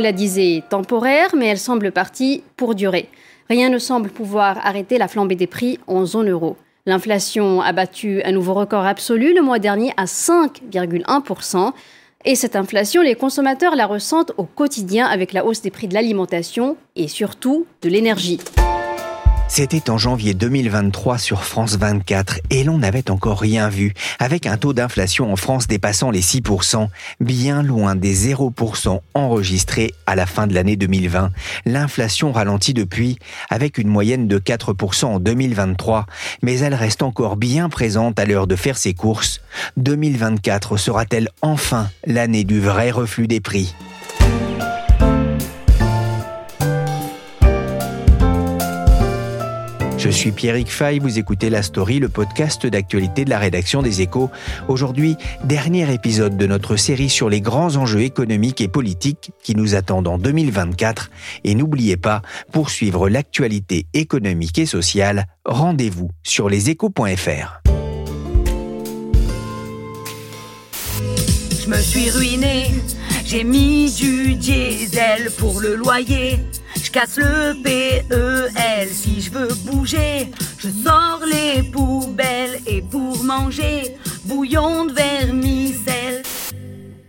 [0.00, 3.08] La disait temporaire, mais elle semble partie pour durer.
[3.48, 6.56] Rien ne semble pouvoir arrêter la flambée des prix en zone euro.
[6.86, 11.72] L'inflation a battu un nouveau record absolu le mois dernier à 5,1%.
[12.24, 15.94] Et cette inflation, les consommateurs la ressentent au quotidien avec la hausse des prix de
[15.94, 18.38] l'alimentation et surtout de l'énergie.
[19.52, 24.56] C'était en janvier 2023 sur France 24 et l'on n'avait encore rien vu, avec un
[24.56, 26.86] taux d'inflation en France dépassant les 6%,
[27.18, 31.32] bien loin des 0% enregistrés à la fin de l'année 2020.
[31.66, 33.18] L'inflation ralentit depuis,
[33.50, 36.06] avec une moyenne de 4% en 2023,
[36.42, 39.40] mais elle reste encore bien présente à l'heure de faire ses courses.
[39.78, 43.74] 2024 sera-t-elle enfin l'année du vrai reflux des prix?
[50.10, 54.00] Je suis Pierrick Fay, vous écoutez La Story, le podcast d'actualité de la rédaction des
[54.02, 54.28] Échos.
[54.66, 59.76] Aujourd'hui, dernier épisode de notre série sur les grands enjeux économiques et politiques qui nous
[59.76, 61.12] attendent en 2024.
[61.44, 67.62] Et n'oubliez pas, pour suivre l'actualité économique et sociale, rendez-vous sur leséchos.fr.
[71.62, 72.64] Je me suis ruiné,
[73.24, 76.40] j'ai mis du diesel pour le loyer.
[76.92, 80.28] Casse le PEL si je veux bouger.
[80.58, 86.22] Je sors les poubelles et pour manger, bouillon de vermicelle.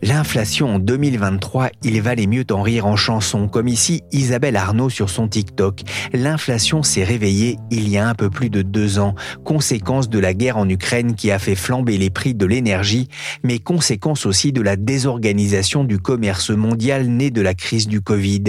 [0.04, 5.12] L'inflation en 2023, il valait mieux t'en rire en chanson, comme ici Isabelle Arnaud sur
[5.12, 5.82] son TikTok.
[6.12, 10.34] L'inflation s'est réveillée il y a un peu plus de deux ans, conséquence de la
[10.34, 13.10] guerre en Ukraine qui a fait flamber les prix de l'énergie,
[13.44, 18.46] mais conséquence aussi de la désorganisation du commerce mondial né de la crise du Covid.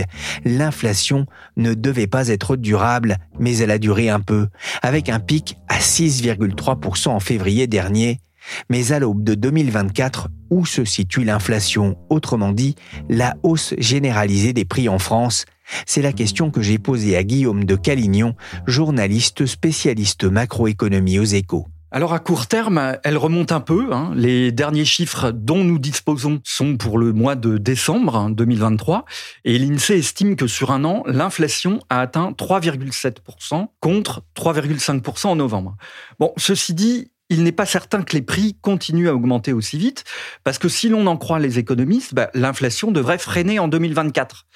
[0.47, 1.26] L'inflation
[1.59, 4.49] ne devait pas être durable, mais elle a duré un peu,
[4.81, 8.21] avec un pic à 6,3% en février dernier.
[8.68, 11.96] Mais à l'aube de 2024, où se situe l'inflation?
[12.10, 12.74] Autrement dit,
[13.08, 15.44] la hausse généralisée des prix en France
[15.86, 18.34] C'est la question que j'ai posée à Guillaume de Calignon,
[18.66, 21.66] journaliste spécialiste macroéconomie aux échos.
[21.94, 23.92] Alors à court terme, elle remonte un peu.
[23.92, 24.12] Hein.
[24.16, 29.04] Les derniers chiffres dont nous disposons sont pour le mois de décembre 2023
[29.44, 35.76] et l'INSEE estime que sur un an, l'inflation a atteint 3,7% contre 3,5% en novembre.
[36.19, 40.04] Bon, ceci dit, il n'est pas certain que les prix continuent à augmenter aussi vite,
[40.44, 44.47] parce que si l'on en croit les économistes, bah, l'inflation devrait freiner en 2024.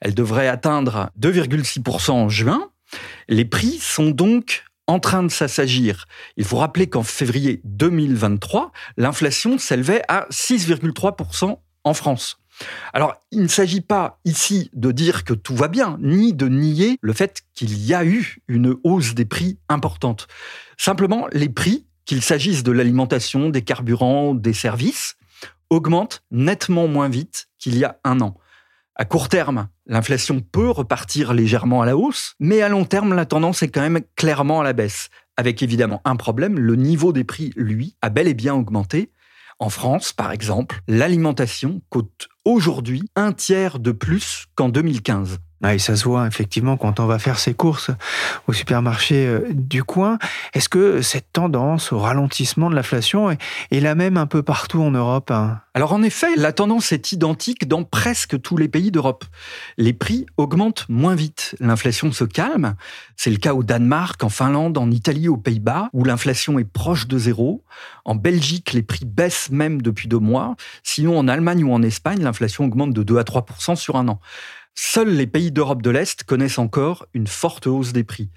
[0.00, 2.70] Elle devrait atteindre 2,6% en juin.
[3.28, 6.06] Les prix sont donc en train de s'assagir.
[6.36, 12.38] Il faut rappeler qu'en février 2023, l'inflation s'élevait à 6,3% en France.
[12.92, 16.98] Alors, il ne s'agit pas ici de dire que tout va bien, ni de nier
[17.00, 20.28] le fait qu'il y a eu une hausse des prix importante.
[20.76, 25.16] Simplement, les prix qu'il s'agisse de l'alimentation, des carburants, des services,
[25.70, 28.36] augmente nettement moins vite qu'il y a un an.
[28.96, 33.26] À court terme, l'inflation peut repartir légèrement à la hausse, mais à long terme, la
[33.26, 35.08] tendance est quand même clairement à la baisse.
[35.36, 39.10] Avec évidemment un problème, le niveau des prix, lui, a bel et bien augmenté.
[39.58, 45.38] En France, par exemple, l'alimentation coûte aujourd'hui un tiers de plus qu'en 2015.
[45.66, 47.90] Ah, et ça se voit effectivement quand on va faire ses courses
[48.46, 50.18] au supermarché euh, du coin.
[50.52, 53.38] Est-ce que cette tendance au ralentissement de l'inflation est,
[53.80, 55.62] la même un peu partout en Europe hein?
[55.72, 59.24] Alors en effet, la tendance est identique dans presque tous les pays d'Europe.
[59.78, 62.74] Les prix augmentent moins vite, l'inflation se calme.
[63.16, 67.08] C'est le cas au Danemark, en Finlande, en Italie, aux Pays-Bas, où l'inflation est proche
[67.08, 67.64] de zéro.
[68.04, 70.56] En Belgique, les prix baissent même depuis deux mois.
[70.82, 74.20] Sinon, en Allemagne ou en Espagne, l'inflation augmente de 2 à 3 sur un an.
[74.74, 78.30] Seuls les pays d'Europe de l'Est connaissent encore une forte hausse des prix.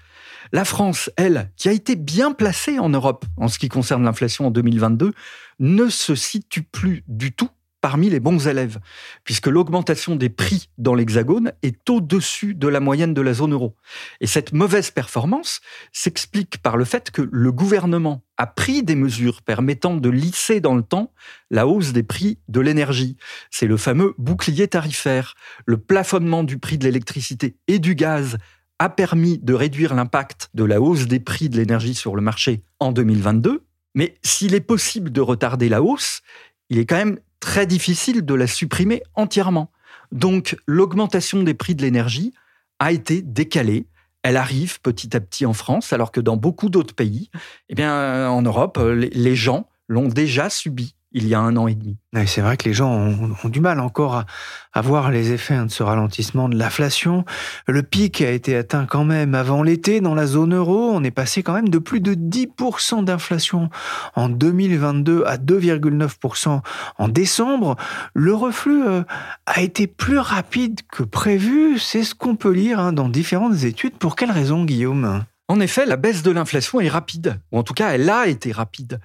[0.52, 4.46] La France, elle, qui a été bien placée en Europe en ce qui concerne l'inflation
[4.46, 5.12] en 2022,
[5.58, 7.50] ne se situe plus du tout
[7.80, 8.78] parmi les bons élèves,
[9.24, 13.76] puisque l'augmentation des prix dans l'Hexagone est au-dessus de la moyenne de la zone euro.
[14.20, 15.60] Et cette mauvaise performance
[15.92, 20.76] s'explique par le fait que le gouvernement a pris des mesures permettant de lisser dans
[20.76, 21.12] le temps
[21.50, 23.16] la hausse des prix de l'énergie.
[23.50, 25.34] C'est le fameux bouclier tarifaire.
[25.66, 28.38] Le plafonnement du prix de l'électricité et du gaz
[28.78, 32.62] a permis de réduire l'impact de la hausse des prix de l'énergie sur le marché
[32.78, 33.64] en 2022,
[33.94, 36.20] Mais s'il est possible de retarder la hausse,
[36.70, 39.72] il est quand même très difficile de la supprimer entièrement.
[40.12, 42.32] Donc l'augmentation des prix de l'énergie
[42.78, 43.86] a été décalée.
[44.28, 47.30] Elle arrive petit à petit en France, alors que dans beaucoup d'autres pays,
[47.70, 51.74] eh bien, en Europe, les gens l'ont déjà subi il y a un an et
[51.74, 51.96] demi.
[52.26, 54.24] C'est vrai que les gens ont, du mal encore
[54.72, 57.24] à, voir les effets hein, de ce ralentissement de l'inflation.
[57.66, 60.90] Le pic a été atteint quand même avant l'été dans la zone euro.
[60.92, 63.70] On est passé quand même de plus de 10% d'inflation
[64.14, 66.60] en 2022 à 2,9%
[66.98, 67.76] en décembre.
[68.14, 69.02] Le reflux euh,
[69.46, 71.78] a été plus rapide que prévu.
[71.78, 73.94] C'est ce qu'on peut lire hein, dans différentes études.
[73.94, 75.24] Pour quelle raison, Guillaume?
[75.48, 78.52] En effet, la baisse de l'inflation est rapide, ou en tout cas, elle a été
[78.52, 79.00] rapide.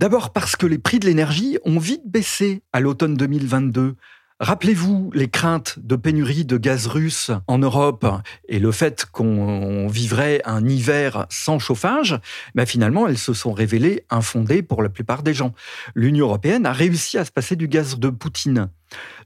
[0.00, 3.94] D'abord parce que les prix de l'énergie ont vite baissé à l'automne 2022.
[4.40, 8.04] Rappelez-vous les craintes de pénurie de gaz russe en Europe
[8.48, 12.18] et le fait qu'on vivrait un hiver sans chauffage,
[12.56, 15.54] ben finalement elles se sont révélées infondées pour la plupart des gens.
[15.94, 18.70] L'Union européenne a réussi à se passer du gaz de Poutine.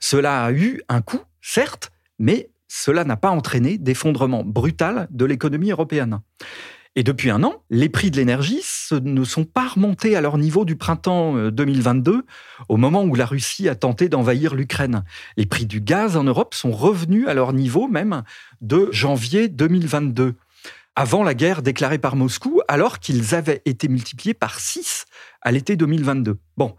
[0.00, 5.70] Cela a eu un coût, certes, mais cela n'a pas entraîné d'effondrement brutal de l'économie
[5.70, 6.20] européenne.
[6.98, 8.60] Et depuis un an, les prix de l'énergie
[8.90, 12.22] ne sont pas remontés à leur niveau du printemps 2022, euh,
[12.68, 15.04] au moment où la Russie a tenté d'envahir l'Ukraine.
[15.36, 18.24] Les prix du gaz en Europe sont revenus à leur niveau même
[18.62, 20.34] de janvier 2022
[20.96, 25.04] avant la guerre déclarée par Moscou, alors qu'ils avaient été multipliés par 6
[25.40, 26.36] à l'été 2022.
[26.56, 26.74] Bon,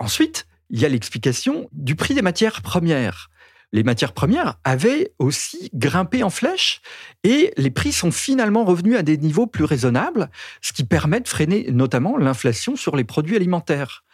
[0.00, 3.30] ensuite, il y a l'explication du prix des matières premières
[3.72, 6.80] les matières premières avaient aussi grimpé en flèche
[7.22, 10.30] et les prix sont finalement revenus à des niveaux plus raisonnables,
[10.60, 14.04] ce qui permet de freiner notamment l'inflation sur les produits alimentaires.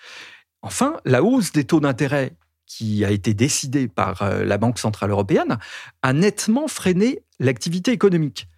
[0.63, 2.35] Enfin, la hausse des taux d'intérêt
[2.67, 5.59] qui a été décidée par euh, la Banque centrale européenne
[6.03, 8.49] a nettement freiné l'activité économique.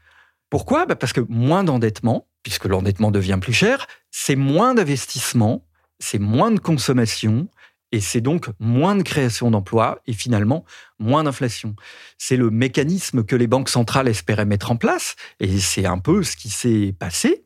[0.50, 0.86] Pourquoi?
[0.86, 5.66] Bah, Parce que moins d'endettement, puisque l'endettement devient plus cher, c'est moins d'investissement,
[5.98, 7.48] c'est moins de consommation,
[7.92, 10.64] et c'est donc moins de création d'emplois et finalement
[10.98, 11.74] moins d'inflation.
[12.18, 16.22] C'est le mécanisme que les banques centrales espéraient mettre en place et c'est un peu
[16.22, 17.44] ce qui s'est passé.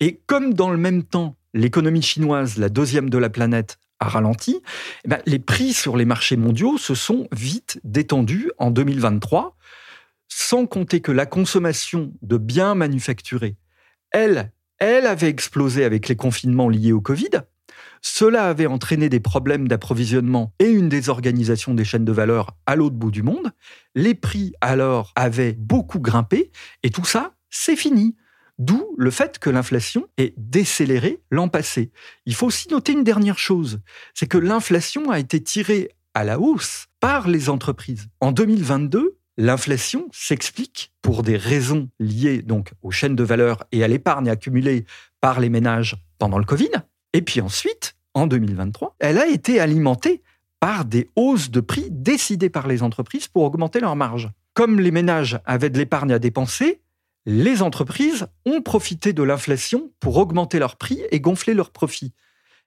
[0.00, 4.60] Et comme dans le même temps, l'économie chinoise, la deuxième de la planète, a ralenti,
[5.04, 9.56] eh ben, les prix sur les marchés mondiaux se sont vite détendus en 2023,
[10.28, 13.56] sans compter que la consommation de biens manufacturés,
[14.10, 17.30] elle, elle avait explosé avec les confinements liés au Covid.
[18.00, 22.96] Cela avait entraîné des problèmes d'approvisionnement et une désorganisation des chaînes de valeur à l'autre
[22.96, 23.52] bout du monde.
[23.94, 26.50] Les prix alors avaient beaucoup grimpé
[26.82, 28.16] et tout ça, c'est fini.
[28.58, 31.90] D'où le fait que l'inflation est décélérée l'an passé.
[32.26, 33.80] Il faut aussi noter une dernière chose,
[34.14, 38.08] c'est que l'inflation a été tirée à la hausse par les entreprises.
[38.20, 43.88] En 2022, L'inflation s'explique pour des raisons liées donc aux chaînes de valeur et à
[43.88, 44.84] l'épargne accumulée
[45.22, 46.70] par les ménages pendant le Covid,
[47.12, 50.22] et puis ensuite, en 2023, elle a été alimentée
[50.60, 54.30] par des hausses de prix décidées par les entreprises pour augmenter leurs marges.
[54.54, 56.80] Comme les ménages avaient de l'épargne à dépenser,
[57.26, 62.12] les entreprises ont profité de l'inflation pour augmenter leurs prix et gonfler leurs profits.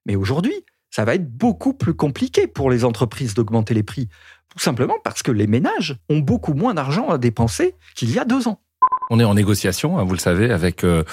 [0.06, 0.54] Mais aujourd'hui,
[0.90, 4.08] ça va être beaucoup plus compliqué pour les entreprises d'augmenter les prix,
[4.50, 8.26] tout simplement parce que les ménages ont beaucoup moins d'argent à dépenser qu'il y a
[8.26, 8.62] deux ans.
[9.10, 11.04] On est en négociation, hein, vous le savez, avec euh,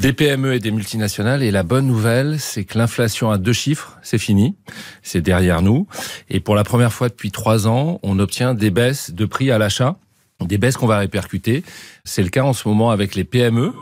[0.00, 1.42] des PME et des multinationales.
[1.42, 4.56] Et la bonne nouvelle, c'est que l'inflation à deux chiffres, c'est fini,
[5.02, 5.86] c'est derrière nous.
[6.28, 9.58] Et pour la première fois depuis trois ans, on obtient des baisses de prix à
[9.58, 9.96] l'achat,
[10.40, 11.62] des baisses qu'on va répercuter.
[12.04, 13.72] C'est le cas en ce moment avec les PME.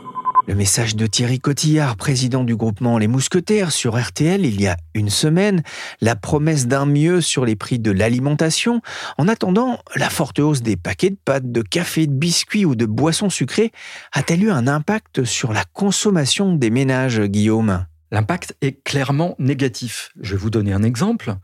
[0.47, 4.75] Le message de Thierry Cotillard, président du groupement Les Mousquetaires sur RTL il y a
[4.95, 5.61] une semaine,
[6.01, 8.81] la promesse d'un mieux sur les prix de l'alimentation.
[9.19, 12.87] En attendant, la forte hausse des paquets de pâtes, de café, de biscuits ou de
[12.87, 13.71] boissons sucrées
[14.13, 17.85] a-t-elle eu un impact sur la consommation des ménages, Guillaume?
[18.09, 20.09] L'impact est clairement négatif.
[20.19, 21.35] Je vais vous donner un exemple.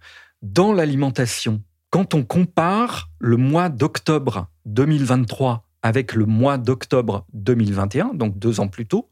[0.41, 1.61] Dans l'alimentation,
[1.91, 8.67] quand on compare le mois d'octobre 2023 avec le mois d'octobre 2021, donc deux ans
[8.67, 9.09] plus tôt,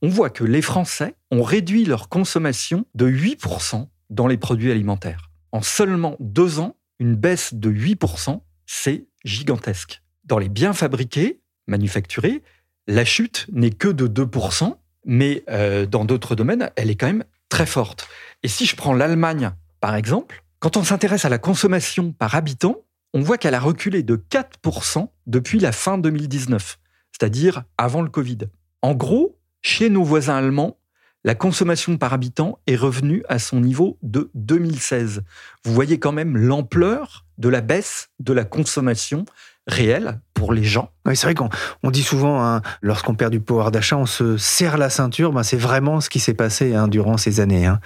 [0.00, 5.30] on voit que les Français ont réduit leur consommation de 8% dans les produits alimentaires.
[5.52, 10.02] En seulement deux ans, une baisse de 8%, c'est gigantesque.
[10.24, 12.42] Dans les biens fabriqués, manufacturés,
[12.86, 17.24] la chute n'est que de 2%, mais euh, dans d'autres domaines, elle est quand même
[17.50, 18.08] très forte.
[18.42, 19.50] Et si je prends l'Allemagne,
[19.80, 22.78] par exemple, quand on s'intéresse à la consommation par habitant,
[23.14, 26.78] on voit qu'elle a reculé de 4% depuis la fin 2019,
[27.12, 28.38] c'est-à-dire avant le Covid.
[28.82, 30.78] En gros, chez nos voisins allemands,
[31.22, 35.22] la consommation par habitant est revenue à son niveau de 2016.
[35.64, 39.24] Vous voyez quand même l'ampleur de la baisse de la consommation
[39.66, 40.90] réel pour les gens.
[41.06, 41.48] Oui, c'est vrai qu'on
[41.82, 45.32] on dit souvent, hein, lorsqu'on perd du pouvoir d'achat, on se serre la ceinture.
[45.32, 47.66] Ben, c'est vraiment ce qui s'est passé hein, durant ces années.
[47.66, 47.78] Hein.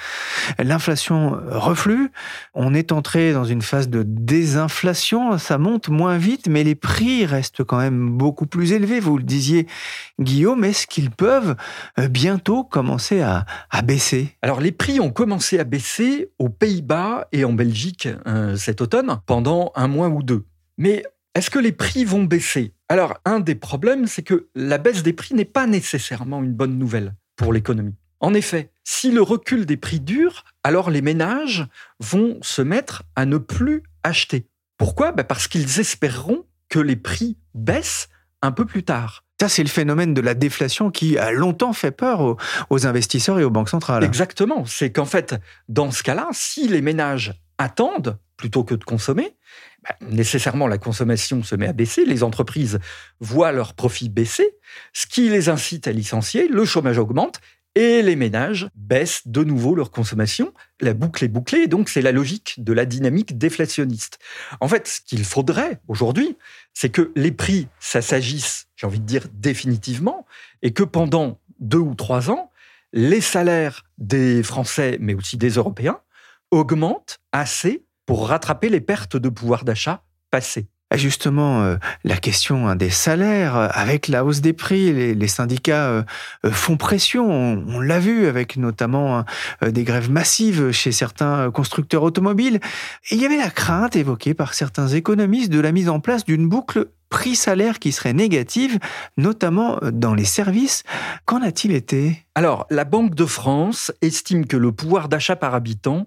[0.59, 2.11] L'inflation reflue.
[2.55, 5.37] On est entré dans une phase de désinflation.
[5.39, 8.99] Ça monte moins vite, mais les prix restent quand même beaucoup plus élevés.
[8.99, 9.67] Vous le disiez,
[10.19, 11.55] Guillaume, est-ce qu'ils peuvent
[11.99, 14.37] euh, bientôt commencer à, à, baisser?
[14.43, 19.21] Alors, les prix ont commencé à baisser aux Pays-Bas et en Belgique euh, cet automne
[19.27, 20.45] pendant un mois ou deux.
[20.79, 21.03] Mais
[21.39, 22.75] est-ce que les prix vont baisser?
[22.89, 26.77] Alors, un des problèmes, c'est que la baisse des prix n'est pas nécessairement une bonne
[26.77, 27.95] nouvelle pour l'économie.
[28.19, 31.69] En effet, si le recul des prix dure, alors les ménages
[32.01, 34.49] vont se mettre à ne plus acheter.
[34.79, 35.13] Pourquoi?
[35.13, 38.09] Ben, Parce qu'ils espéreront que les prix baissent
[38.43, 39.23] un peu plus tard.
[39.41, 42.37] Ça, c'est le phénomène de la déflation qui a longtemps fait peur
[42.69, 44.03] aux, investisseurs et aux banques centrales.
[44.03, 44.65] Exactement.
[44.67, 45.37] C'est qu'en fait,
[45.69, 49.37] dans ce cas-là, si les ménages attendent plutôt que de consommer, bah,
[50.01, 52.79] nécessairement la consommation se met à baisser, les entreprises
[53.21, 54.57] voient leurs profits baisser,
[54.93, 57.41] ce qui les incite à licencier, le chômage augmente
[57.75, 60.53] et les ménages baissent de nouveau leur consommation.
[60.81, 64.19] La boucle est bouclée, donc c'est la logique de la dynamique déflationniste.
[64.61, 66.37] En fait, ce qu'il faudrait aujourd'hui,
[66.75, 70.27] c'est que les prix, ça s'agisse, j'ai envie de dire définitivement,
[70.63, 72.51] et que pendant deux ou trois ans,
[72.93, 76.01] les salaires des Français, mais aussi des Européens,
[76.51, 80.67] augmentent assez pour rattraper les pertes de pouvoir d'achat passées.
[80.95, 85.89] Justement, euh, la question hein, des salaires, euh, avec la hausse des prix, les, syndicats
[85.91, 86.03] euh,
[86.51, 87.31] font pression.
[87.31, 89.25] On, l'a vu avec notamment hein,
[89.61, 92.61] des grèves massives chez certains constructeurs automobiles.
[93.11, 96.25] Et il y avait la crainte évoquée par certains économistes de la mise en place
[96.25, 98.79] d'une boucle prix-salaire qui serait négative,
[99.19, 100.83] notamment dans les services.
[101.27, 102.25] Qu'en a-t-il été?
[102.35, 106.07] Alors, la Banque de France estime que le pouvoir d'achat par habitant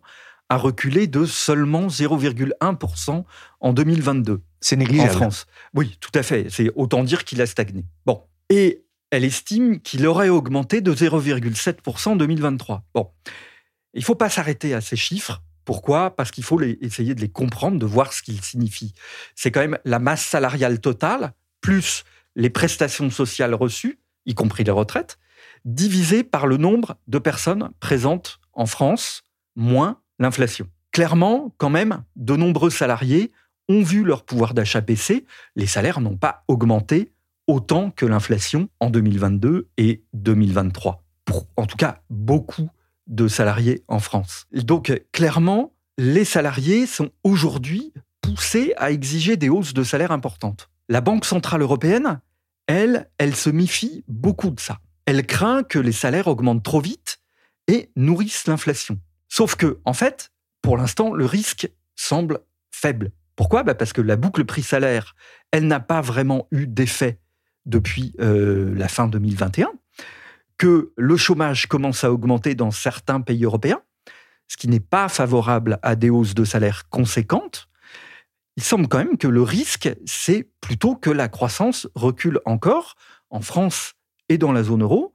[0.52, 3.24] a reculé de seulement 0,1%
[3.62, 4.42] en 2022.
[4.60, 5.12] C'est négligeable.
[5.12, 5.46] En France.
[5.74, 6.48] Oui, tout à fait.
[6.50, 7.86] C'est autant dire qu'il a stagné.
[8.06, 8.22] Bon.
[8.50, 12.84] Et elle estime qu'il aurait augmenté de 0,7% en 2023.
[12.94, 13.10] Bon.
[13.94, 15.42] Il ne faut pas s'arrêter à ces chiffres.
[15.64, 16.18] Pourquoi?
[16.18, 18.94] Parce qu'il faut essayer de les comprendre, de voir ce qu'ils signifient.
[19.36, 21.32] C'est quand même la masse salariale totale,
[21.62, 22.04] plus
[22.36, 25.18] les prestations sociales reçues, y compris les retraites,
[25.64, 29.24] divisé par le nombre de personnes présentes en France,
[29.56, 30.68] moins l'inflation.
[30.92, 33.32] Clairement, quand même, de nombreux salariés
[33.68, 35.26] ont vu leur pouvoir d'achat baisser.
[35.56, 37.12] Les salaires n'ont pas augmenté
[37.48, 41.04] autant que l'inflation en 2022 et 2023.
[41.26, 42.70] Pour, en tout cas, beaucoup
[43.08, 44.46] de salariés en France.
[44.54, 50.70] Donc, clairement, les salariés sont aujourd'hui poussés à exiger des hausses de salaire importantes.
[50.88, 52.22] La Banque Centrale Européenne,
[52.68, 54.80] elle, elle se méfie beaucoup de ça.
[55.06, 57.20] Elle craint que les salaires augmentent trop vite
[57.68, 59.00] et nourrissent l'inflation.
[59.32, 63.14] Sauf que, en fait, pour l'instant, le risque semble faible.
[63.38, 63.64] Pourquoi?
[63.64, 65.16] Bah, Parce que la boucle prix-salaire,
[65.52, 67.18] elle n'a pas vraiment eu d'effet
[67.66, 69.72] depuis euh, la fin 2021,
[70.58, 73.82] que le chômage commence à augmenter dans certains pays européens,
[74.50, 77.70] ce qui n'est pas favorable à des hausses de salaire conséquentes.
[78.58, 82.96] Il semble quand même que le risque, c'est plutôt que la croissance recule encore
[83.30, 83.94] en France
[84.28, 85.14] et dans la zone euro.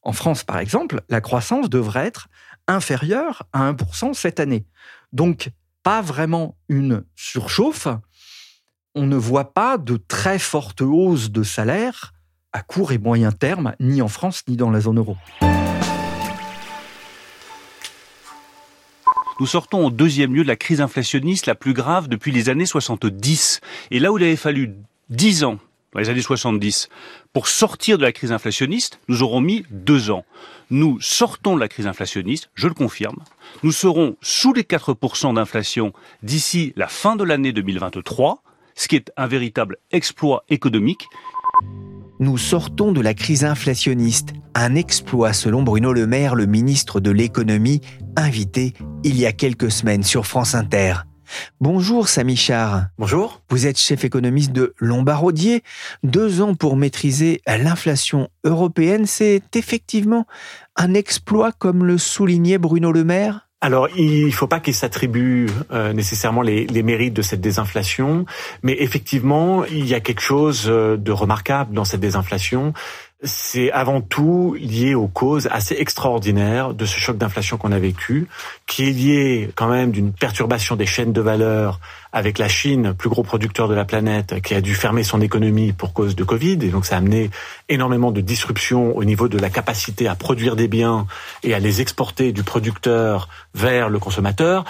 [0.00, 2.28] En France, par exemple, la croissance devrait être
[2.68, 4.64] inférieure à 1% cette année.
[5.12, 5.50] Donc,
[5.82, 7.88] pas vraiment une surchauffe.
[8.94, 12.12] On ne voit pas de très forte hausse de salaire
[12.52, 15.16] à court et moyen terme, ni en France, ni dans la zone euro.
[19.40, 22.66] Nous sortons au deuxième lieu de la crise inflationniste la plus grave depuis les années
[22.66, 23.60] 70.
[23.92, 24.74] Et là où il avait fallu
[25.10, 25.58] 10 ans
[25.92, 26.88] dans les années 70.
[27.32, 30.24] Pour sortir de la crise inflationniste, nous aurons mis deux ans.
[30.70, 33.18] Nous sortons de la crise inflationniste, je le confirme.
[33.62, 35.92] Nous serons sous les 4% d'inflation
[36.22, 38.42] d'ici la fin de l'année 2023,
[38.74, 41.06] ce qui est un véritable exploit économique.
[42.20, 47.12] Nous sortons de la crise inflationniste, un exploit selon Bruno Le Maire, le ministre de
[47.12, 47.80] l'économie,
[48.16, 50.94] invité il y a quelques semaines sur France Inter.
[51.60, 52.86] Bonjour Samy Char.
[52.98, 53.42] Bonjour.
[53.50, 55.62] Vous êtes chef économiste de Lombardier.
[56.02, 60.26] Deux ans pour maîtriser l'inflation européenne, c'est effectivement
[60.76, 65.48] un exploit comme le soulignait Bruno Le Maire alors, il ne faut pas qu'il s'attribue
[65.72, 68.24] euh, nécessairement les, les, mérites de cette désinflation,
[68.62, 72.72] mais effectivement, il y a quelque chose euh, de remarquable dans cette désinflation.
[73.22, 78.28] C'est avant tout lié aux causes assez extraordinaires de ce choc d'inflation qu'on a vécu,
[78.66, 81.80] qui est lié quand même d'une perturbation des chaînes de valeur
[82.12, 85.72] avec la Chine, plus gros producteur de la planète, qui a dû fermer son économie
[85.72, 87.30] pour cause de Covid, et donc ça a amené
[87.68, 91.06] énormément de disruptions au niveau de la capacité à produire des biens
[91.42, 94.64] et à les exporter du producteur vers le consommateur,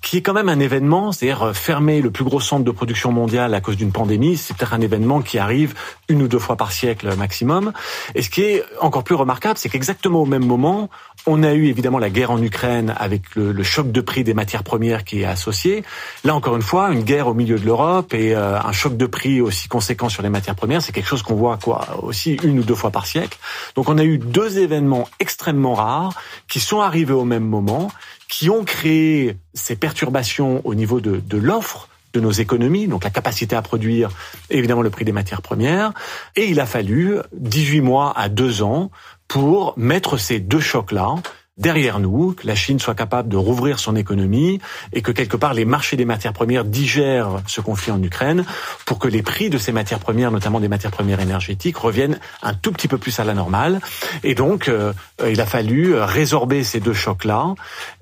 [0.00, 3.54] qui est quand même un événement, c'est-à-dire fermer le plus gros centre de production mondiale
[3.54, 5.74] à cause d'une pandémie, c'est peut-être un événement qui arrive
[6.08, 7.72] une ou deux fois par siècle maximum.
[8.14, 10.90] Et ce qui est encore plus remarquable, c'est qu'exactement au même moment,
[11.26, 14.34] on a eu évidemment la guerre en Ukraine avec le, le choc de prix des
[14.34, 15.84] matières premières qui est associé.
[16.24, 19.06] Là encore une fois, une guerre au milieu de l'Europe et euh, un choc de
[19.06, 22.58] prix aussi conséquent sur les matières premières, c'est quelque chose qu'on voit quoi aussi une
[22.58, 23.38] ou deux fois par siècle.
[23.76, 26.14] Donc on a eu deux événements extrêmement rares
[26.48, 27.90] qui sont arrivés au même moment,
[28.28, 33.10] qui ont créé ces perturbations au niveau de, de l'offre de nos économies, donc la
[33.10, 34.10] capacité à produire,
[34.50, 35.92] et évidemment le prix des matières premières.
[36.36, 38.90] Et il a fallu 18 mois à 2 ans
[39.28, 41.14] pour mettre ces deux chocs-là
[41.62, 44.60] derrière nous, que la Chine soit capable de rouvrir son économie
[44.92, 48.44] et que quelque part les marchés des matières premières digèrent ce conflit en Ukraine
[48.84, 52.52] pour que les prix de ces matières premières, notamment des matières premières énergétiques, reviennent un
[52.52, 53.80] tout petit peu plus à la normale.
[54.24, 54.92] Et donc, euh,
[55.26, 57.54] il a fallu résorber ces deux chocs-là.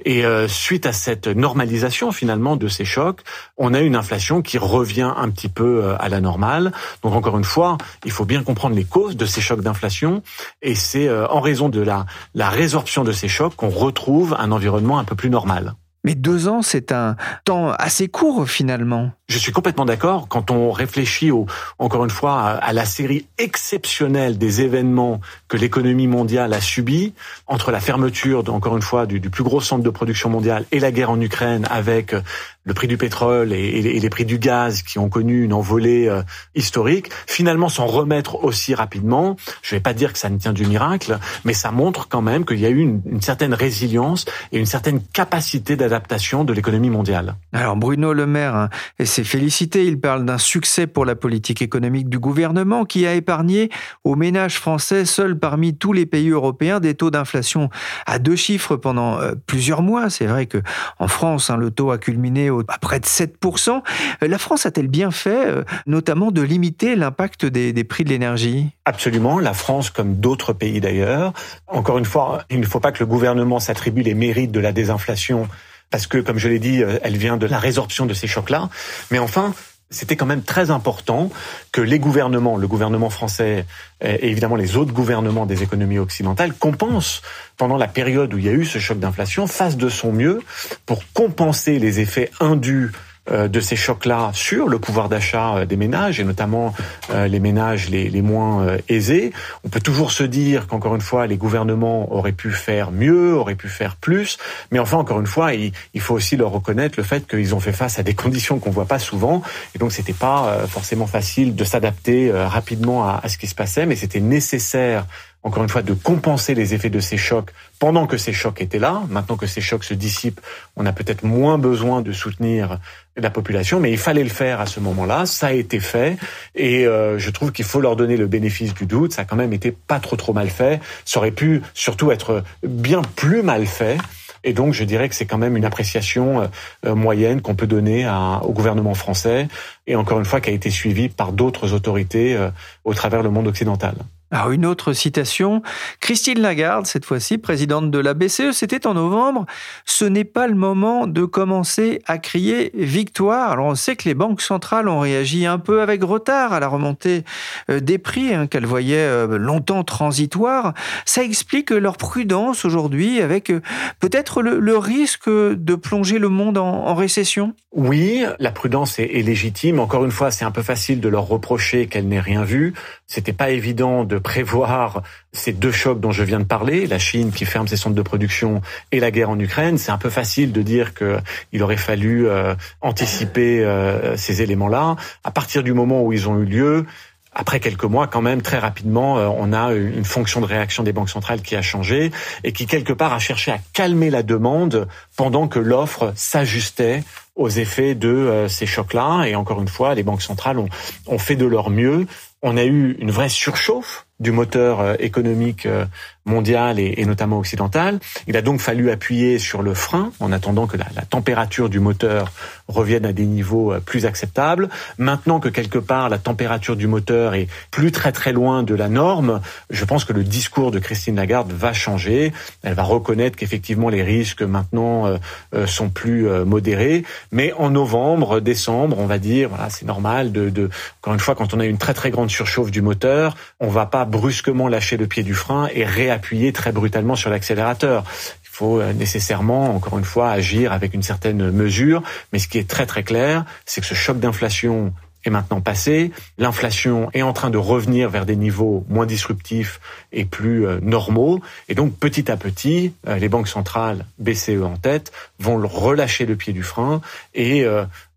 [0.07, 3.21] Et euh, suite à cette normalisation finalement de ces chocs,
[3.59, 6.73] on a une inflation qui revient un petit peu euh, à la normale.
[7.03, 7.77] Donc encore une fois,
[8.07, 10.23] il faut bien comprendre les causes de ces chocs d'inflation.
[10.63, 15.05] Et c'est en raison de la résorption de ces chocs qu'on retrouve un environnement un
[15.05, 15.75] peu plus normal.
[16.03, 19.13] Mais deux ans, c'est un temps assez court finalement.
[19.29, 20.29] Je suis complètement d'accord.
[20.29, 21.47] Quand on réfléchit, au,
[21.79, 27.13] encore une fois, à, la série exceptionnelle des événements que l'économie mondiale a subi,
[27.47, 30.81] entre la fermeture, encore une fois, du, du, plus gros centre de production mondiale et
[30.81, 32.15] la guerre en Ukraine, avec
[32.65, 36.23] le prix du pétrole et, les, prix du gaz qui ont connu une envolée euh,
[36.55, 39.37] historique, finalement s'en remettre aussi rapidement.
[39.63, 42.23] Je ne vais pas dire que ça ne tient du miracle, mais ça montre quand
[42.23, 46.91] même qu'il y a eu une, certaine résilience et une certaine capacité d'adaptation de l'économie
[46.91, 47.37] mondiale.
[47.53, 48.69] Alors Bruno Le Maire hein,
[49.03, 49.87] s'est félicité.
[49.87, 53.71] Il parle d'un succès pour la politique économique du gouvernement qui a épargné
[54.05, 57.71] aux ménages français seuls parmi tous les pays européens des taux d'inflation
[58.07, 60.11] à deux chiffres pendant euh, plusieurs mois.
[60.11, 60.59] C'est vrai que
[60.99, 63.83] en France, hein, le taux a culminé à près de 7%.
[64.23, 68.11] Euh, la France a-t-elle bien fait, euh, notamment, de limiter l'impact des, des prix de
[68.11, 68.71] l'énergie?
[68.85, 69.39] Absolument.
[69.39, 71.33] La France, comme d'autres pays d'ailleurs.
[71.67, 74.73] Encore une fois, il ne faut pas que le gouvernement s'attribue les mérites de la
[74.73, 75.49] désinflation
[75.91, 78.69] parce que, comme je l'ai dit, euh, elle vient de la résorption de ces chocs-là.
[79.11, 79.53] Mais enfin,
[79.91, 81.31] c'était quand même très important
[81.73, 83.67] que les gouvernements, le gouvernement français
[84.01, 87.23] et évidemment les autres gouvernements des économies occidentales compensent
[87.57, 90.41] pendant la période où il y a eu ce choc d'inflation, fassent de son mieux
[90.87, 92.93] pour compenser les effets indus
[93.31, 96.75] de ces chocs-là sur le pouvoir d'achat euh, des ménages et notamment
[97.11, 99.33] euh, les ménages les, les moins aisés.
[99.65, 103.55] On peut toujours se dire qu'encore une fois, les gouvernements auraient pu faire mieux, auraient
[103.55, 104.39] pu faire plus,
[104.71, 107.61] mais enfin, encore une fois, il, il faut aussi leur reconnaître le fait qu'ils ont
[107.61, 109.43] fait face à des conditions qu'on voit pas souvent,
[109.75, 113.97] et donc c'était pas forcément facile de s'adapter rapidement à ce qui se passait, mais
[113.97, 115.07] c'était nécessaire
[115.43, 118.79] encore une fois, de compenser les effets de ces chocs pendant que ces chocs étaient
[118.79, 119.03] là.
[119.09, 120.41] Maintenant que ces chocs se dissipent,
[120.77, 122.79] on a peut-être moins besoin de soutenir
[123.17, 125.25] la population, mais il fallait le faire à ce moment-là.
[125.25, 126.19] Ça a été fait,
[126.55, 129.13] et euh, je trouve qu'il faut leur donner le bénéfice du doute.
[129.15, 130.81] Ça a quand même été pas trop trop mal fait.
[131.05, 133.99] Ça aurait pu surtout être bien plus mal fait.
[134.45, 136.51] Et donc, je dirais que c'est quand même une appréciation
[136.87, 139.49] euh, moyenne qu'on peut donner à, au gouvernement français,
[139.87, 142.51] et encore une fois, qui a été suivie par d'autres autorités euh,
[142.85, 143.95] au travers le monde occidental.
[144.33, 145.61] Alors une autre citation,
[145.99, 149.45] Christine Lagarde, cette fois-ci présidente de la BCE, c'était en novembre,
[149.85, 153.51] ce n'est pas le moment de commencer à crier victoire.
[153.51, 156.69] Alors on sait que les banques centrales ont réagi un peu avec retard à la
[156.69, 157.25] remontée
[157.71, 160.75] euh, des prix hein, qu'elles voyaient euh, longtemps transitoires.
[161.07, 163.61] Ça explique leur prudence aujourd'hui avec euh,
[163.99, 169.81] peut-être le, risque de plonger le monde en, récession Oui, la prudence est, légitime.
[169.81, 172.75] Encore une fois, c'est un peu facile de leur reprocher qu'elle n'ait rien vu.
[173.09, 175.03] C'était pas évident de prévoir
[175.33, 178.03] ces deux chocs dont je viens de parler, la Chine qui ferme ses centres de
[178.03, 178.61] production
[178.93, 179.79] et la guerre en Ukraine.
[179.79, 184.97] C'est un peu facile de dire qu'il aurait fallu euh, anticiper euh, ces éléments-là.
[185.25, 186.87] À partir du moment où ils ont eu lieu,
[187.33, 190.93] après quelques mois, quand même, très rapidement, euh, on a une fonction de réaction des
[190.93, 192.11] banques centrales qui a changé
[192.43, 197.05] et qui, quelque part, a cherché à calmer la demande pendant que l'offre s'ajustait
[197.37, 199.27] aux effets de ces chocs-là.
[199.27, 200.69] Et encore une fois, les banques centrales ont,
[201.07, 202.07] ont fait de leur mieux.
[202.43, 205.87] On a eu une vraie surchauffe du moteur euh, économique euh,
[206.27, 207.99] mondiale et, notamment occidentale.
[208.27, 211.81] Il a donc fallu appuyer sur le frein en attendant que la, la, température du
[211.81, 212.31] moteur
[212.69, 214.69] revienne à des niveaux euh, plus acceptables.
[214.99, 218.89] Maintenant que quelque part la température du moteur est plus très très loin de la
[218.89, 222.33] norme, je pense que le discours de Christine Lagarde va changer.
[222.63, 225.17] Elle va reconnaître qu'effectivement les risques maintenant euh,
[225.55, 227.05] euh, sont plus modérés.
[227.33, 231.35] Mais en novembre, décembre, on va dire, voilà, c'est normal de, de, encore une fois,
[231.35, 234.97] quand on a une très très grande surchauffe du moteur, on va pas brusquement lâcher
[234.97, 238.05] le pied du frein et réappuyer très brutalement sur l'accélérateur.
[238.43, 242.03] Il faut euh, nécessairement, encore une fois, agir avec une certaine mesure.
[242.33, 244.93] Mais ce qui est très très clair, c'est que ce choc d'inflation
[245.25, 246.13] est maintenant passé.
[246.39, 249.81] L'inflation est en train de revenir vers des niveaux moins disruptifs
[250.13, 251.41] et plus euh, normaux.
[251.69, 256.37] Et donc, petit à petit, euh, les banques centrales, BCE en tête, vont relâcher le
[256.37, 257.01] pied du frein
[257.35, 257.67] et,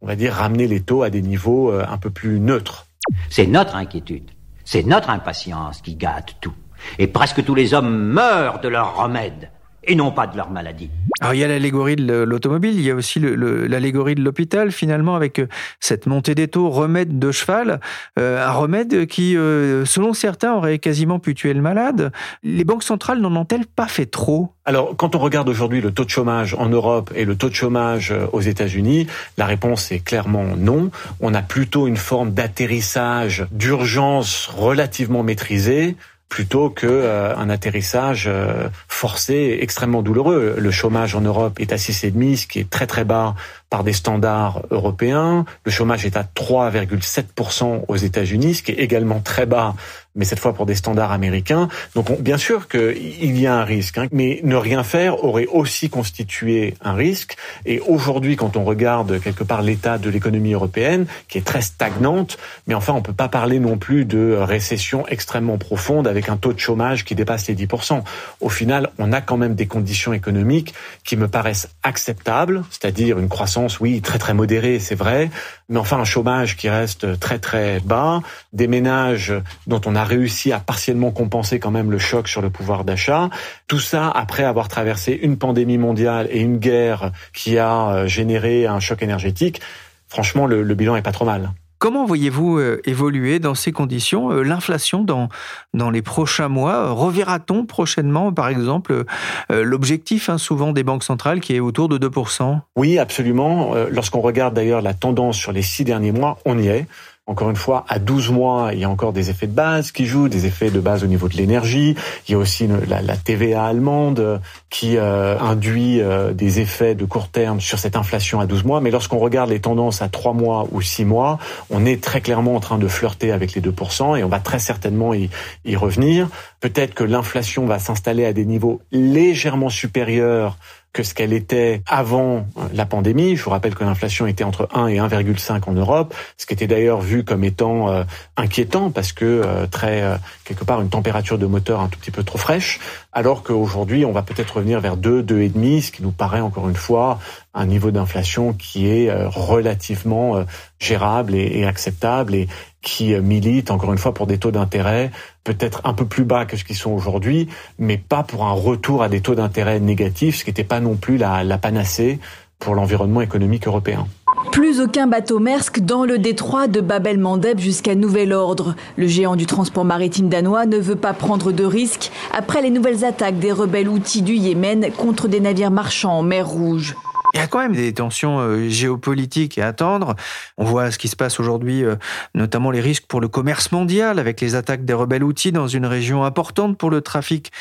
[0.02, 2.88] on va dire, ramener les taux à des niveaux un peu plus neutres.
[3.30, 4.32] C'est notre inquiétude.
[4.66, 6.54] C'est notre impatience qui gâte tout.
[7.00, 9.50] Et presque tous les hommes meurent de leur remède
[9.86, 10.90] et non pas de leur maladie.
[11.22, 15.16] Alors il y a l'allégorie de l'automobile, il y a aussi l'allégorie de l'hôpital finalement
[15.16, 15.48] avec euh,
[15.80, 17.80] cette montée des taux, remède de cheval,
[18.20, 22.12] euh, un remède qui, euh, selon certains, aurait quasiment pu tuer le malade.
[22.44, 24.54] Les banques centrales n'en ont-elles pas fait trop?
[24.66, 27.56] Alors quand on regarde aujourd'hui le taux de chômage en Europe et le taux de
[27.56, 30.90] chômage aux États-Unis, la réponse est clairement non.
[31.20, 35.98] On a plutôt une forme d'atterrissage d'urgence relativement maîtrisée
[36.34, 40.56] plutôt que euh, un atterrissage euh, forcé extrêmement douloureux.
[40.58, 43.36] Le chômage en Europe est à 6,5, ce qui est très très bas
[43.70, 45.46] par des standards européens.
[45.64, 49.76] Le chômage est à 3,7% aux États-Unis, ce qui est également très bas
[50.16, 51.70] mais cette fois pour des standards américains.
[51.96, 55.90] Donc bien sûr qu'il y a un risque, hein, mais ne rien faire aurait aussi
[55.90, 57.36] constitué un risque.
[57.66, 62.38] Et aujourd'hui, quand on regarde quelque part l'état de l'économie européenne, qui est très stagnante,
[62.68, 66.54] mais enfin on peut pas parler non plus de récession extrêmement profonde avec un taux
[66.54, 68.04] de chômage qui dépasse les 10%.
[68.42, 70.74] Au final, on a quand même des conditions économiques
[71.04, 75.30] qui me paraissent acceptables, c'est-à-dire une croissance, oui, très très modérée, c'est vrai,
[75.70, 78.22] mais enfin un chômage qui reste très très bas,
[78.52, 79.34] des ménages
[79.68, 83.30] dont on a réussi à partiellement compenser quand même le choc sur le pouvoir d'achat.
[83.68, 88.66] Tout ça après avoir traversé une pandémie mondiale et une guerre qui a euh, généré
[88.66, 89.62] un choc énergétique.
[90.08, 91.52] Franchement, le, bilan est pas trop mal.
[91.80, 95.28] Comment voyez-vous euh, évoluer dans ces conditions euh, l'inflation dans,
[95.74, 96.92] dans les prochains mois?
[96.92, 99.04] Reverra-t-on prochainement, par exemple,
[99.50, 103.74] l'objectif hein, souvent des banques centrales qui est autour de 2% Oui, absolument.
[103.90, 106.88] Lorsqu'on regarde d'ailleurs la tendance sur les six derniers mois, on y est.
[107.26, 110.06] Encore une fois, à 12 mois, il y a encore des effets de base qui
[110.06, 111.96] jouent, des effets de base au niveau de l'énergie.
[112.28, 117.30] Il y a aussi la, TVA allemande qui euh, induit euh, des effets de court
[117.30, 118.82] terme sur cette inflation à 12 mois.
[118.82, 122.56] Mais lorsqu'on regarde les tendances à 3 mois ou 6 mois, on est très clairement
[122.56, 125.30] en train de flirter avec les 2% et on va très certainement y,
[125.64, 126.28] y revenir.
[126.60, 130.58] Peut-être que l'inflation va s'installer à des niveaux légèrement supérieurs
[130.94, 133.36] que ce qu'elle était avant euh, la pandémie.
[133.36, 136.68] Je vous rappelle que l'inflation était entre 1 et 1,5 en Europe, ce qui était
[136.68, 138.04] d'ailleurs vu comme étant euh,
[138.38, 140.04] inquiétant parce que euh, très
[140.44, 142.80] quelque part une température de moteur un tout petit peu trop fraîche,
[143.14, 146.76] alors qu'aujourd'hui on va peut-être revenir vers 2, 2,5, ce qui nous paraît encore une
[146.76, 147.20] fois
[147.54, 150.44] un niveau d'inflation qui est relativement
[150.80, 152.48] gérable et, acceptable et
[152.82, 155.12] qui milite encore une fois pour des taux d'intérêt
[155.44, 157.48] peut-être un peu plus bas que ce qu'ils sont aujourd'hui,
[157.78, 160.96] mais pas pour un retour à des taux d'intérêt négatifs, ce qui n'était pas non
[160.96, 162.20] plus la, la panacée
[162.64, 164.08] pour l'environnement économique européen.
[164.52, 168.76] Plus aucun bateau Maersk dans le détroit de Babel-Mandeb jusqu'à nouvel ordre.
[168.98, 173.04] Le géant du transport maritime danois ne veut pas prendre de risques après les nouvelles
[173.04, 176.96] attaques des rebelles outils du Yémen contre des navires marchands en mer Rouge.
[177.34, 180.16] Il y a quand même des tensions euh, géopolitiques à attendre.
[180.60, 181.96] On voit ce qui se passe aujourd'hui, euh,
[182.36, 185.88] notamment les risques pour le commerce mondial avec les attaques des rebelles outils dans une
[185.88, 187.52] région importante pour le trafic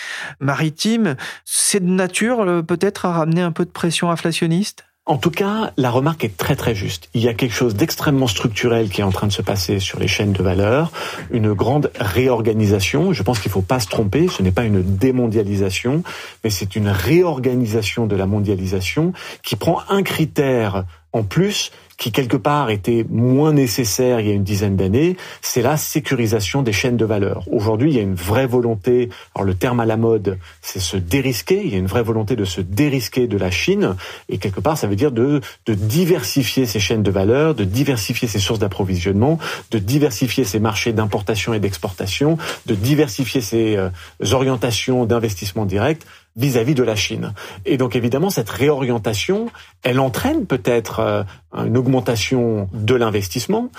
[0.40, 1.16] maritime.
[1.46, 4.84] C'est de nature euh, peut-être à ramener un peu de pression inflationniste?
[5.04, 7.08] En tout cas, la remarque est très très juste.
[7.12, 9.98] Il y a quelque chose d'extrêmement structurel qui est en train de se passer sur
[9.98, 10.92] les chaînes de valeur,
[11.32, 13.12] une grande réorganisation.
[13.12, 16.04] Je pense qu'il ne faut pas se tromper, ce n'est pas une démondialisation,
[16.44, 19.12] mais c'est une réorganisation de la mondialisation
[19.42, 24.34] qui prend un critère en plus qui quelque part était moins nécessaire il y a
[24.34, 27.44] une dizaine d'années, c'est la sécurisation des chaînes de valeur.
[27.50, 30.96] Aujourd'hui, il y a une vraie volonté, alors le terme à la mode, c'est se
[30.96, 33.96] dérisquer, il y a une vraie volonté de se dérisquer de la Chine,
[34.28, 38.28] et quelque part, ça veut dire de, de diversifier ces chaînes de valeur, de diversifier
[38.28, 39.38] ses sources d'approvisionnement,
[39.70, 43.90] de diversifier ses marchés d'importation et d'exportation, de diversifier ses euh,
[44.32, 47.34] orientations d'investissement direct vis-à-vis de la Chine.
[47.66, 49.50] Et donc évidemment, cette réorientation,
[49.82, 53.70] elle entraîne peut-être euh, une augmentation de l'investissement.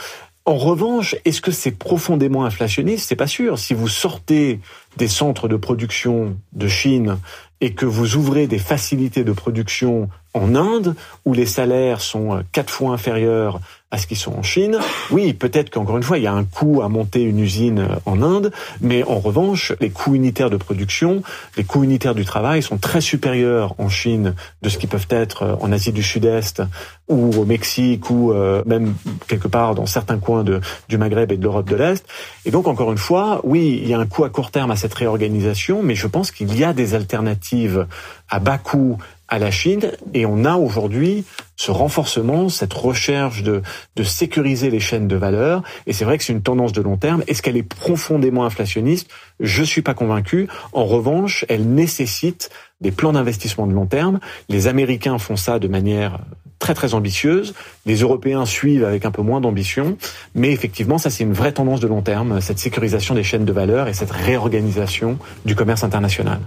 [0.45, 3.07] En revanche, est-ce que c'est profondément inflationniste?
[3.07, 3.57] C'est pas sûr.
[3.57, 4.59] Si vous sortez
[4.97, 7.17] des centres de production de Chine
[7.61, 12.41] et que vous ouvrez des facilités de production en Inde, où les salaires sont euh,
[12.51, 13.61] quatre fois inférieurs
[13.93, 14.79] à ce qu'ils sont en Chine,
[15.11, 17.95] oui, peut-être qu'encore une fois, il y a un coût à monter une usine euh,
[18.07, 18.51] en Inde,
[18.81, 21.21] mais en revanche, les coûts unitaires de production,
[21.57, 25.43] les coûts unitaires du travail sont très supérieurs en Chine de ce qui peuvent être
[25.43, 26.63] euh, en Asie du Sud-Est
[27.07, 28.33] ou au Mexique ou
[28.65, 28.95] même
[29.27, 32.05] quelque part dans certains coins de, du Maghreb et de l'Europe de l'Est.
[32.45, 34.77] Et donc, encore une fois, oui, il y a un coût à court terme à
[34.77, 37.87] cette réorganisation, mais je pense qu'il y a des alternatives
[38.29, 41.25] à bas coût à la Chine et on a aujourd'hui
[41.63, 43.61] ce renforcement, cette recherche de,
[43.95, 46.97] de sécuriser les chaînes de valeur et c'est vrai que c'est une tendance de long
[46.97, 47.23] terme.
[47.27, 49.09] Est-ce qu'elle est profondément inflationniste?
[49.39, 50.49] Je suis pas convaincu.
[50.73, 52.49] En revanche, elle nécessite
[52.81, 54.19] des plans d'investissement de long terme.
[54.49, 56.19] Les Américains font ça de manière
[56.59, 57.53] très très ambitieuse.
[57.85, 59.97] Les Européens suivent avec un peu moins d'ambition,
[60.35, 63.53] mais effectivement, ça c'est une vraie tendance de long terme, cette sécurisation des chaînes de
[63.53, 66.41] valeur et cette réorganisation du commerce international.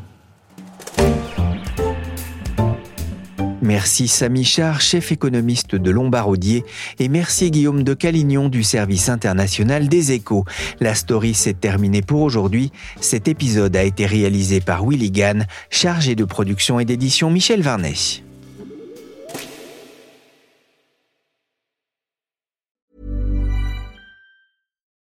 [3.66, 6.64] Merci Samy Char, chef économiste de Lombardier,
[7.00, 10.44] et merci Guillaume de Calignon du service international des échos.
[10.78, 12.70] La story s'est terminée pour aujourd'hui.
[13.00, 18.22] Cet épisode a été réalisé par Willy Gann, chargé de production et d'édition Michel Varnet.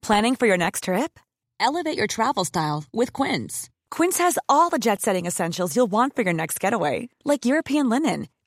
[0.01, 1.17] Planning for your next trip?
[1.61, 3.69] Elevate your travel style with Quince.
[3.89, 7.87] Quince has all the jet setting essentials you'll want for your next getaway, like European
[7.87, 8.27] linen